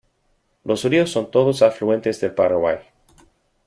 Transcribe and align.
Los 0.63 0.83
ríos 0.85 1.11
son 1.11 1.29
todos 1.29 1.61
afluentes 1.61 2.19
del 2.21 2.33
Paraguay. 2.33 2.79